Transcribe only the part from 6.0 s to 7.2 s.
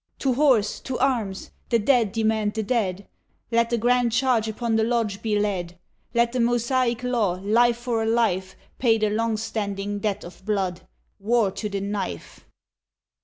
Let the Mosaic